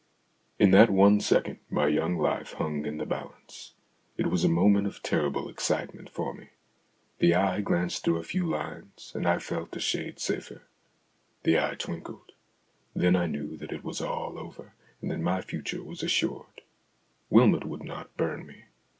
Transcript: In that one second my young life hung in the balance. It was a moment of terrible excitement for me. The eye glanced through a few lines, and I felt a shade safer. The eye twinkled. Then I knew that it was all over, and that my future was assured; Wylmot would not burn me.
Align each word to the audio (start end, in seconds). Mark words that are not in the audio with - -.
In 0.57 0.71
that 0.71 0.89
one 0.89 1.19
second 1.19 1.59
my 1.69 1.85
young 1.85 2.17
life 2.17 2.53
hung 2.53 2.87
in 2.87 2.97
the 2.97 3.05
balance. 3.05 3.75
It 4.17 4.31
was 4.31 4.43
a 4.43 4.49
moment 4.49 4.87
of 4.87 5.03
terrible 5.03 5.47
excitement 5.47 6.09
for 6.09 6.33
me. 6.33 6.49
The 7.19 7.35
eye 7.35 7.61
glanced 7.61 8.03
through 8.03 8.17
a 8.17 8.23
few 8.23 8.43
lines, 8.49 9.11
and 9.13 9.27
I 9.27 9.37
felt 9.37 9.75
a 9.75 9.79
shade 9.79 10.17
safer. 10.19 10.63
The 11.43 11.59
eye 11.59 11.75
twinkled. 11.75 12.31
Then 12.95 13.15
I 13.15 13.27
knew 13.27 13.55
that 13.57 13.71
it 13.71 13.83
was 13.83 14.01
all 14.01 14.39
over, 14.39 14.73
and 15.03 15.11
that 15.11 15.19
my 15.19 15.39
future 15.43 15.83
was 15.83 16.01
assured; 16.01 16.61
Wylmot 17.29 17.65
would 17.65 17.83
not 17.83 18.17
burn 18.17 18.47
me. 18.47 18.63